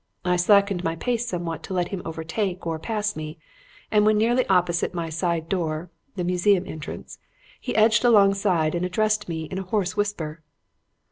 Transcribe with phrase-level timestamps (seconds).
[0.25, 3.37] I slackened my pace somewhat to let him overtake or pass me,
[3.91, 7.19] and when nearly opposite my side door (the museum entrance)
[7.59, 10.41] he edged alongside and addressed me in a hoarse whisper.